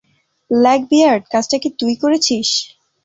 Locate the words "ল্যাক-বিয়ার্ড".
0.51-1.23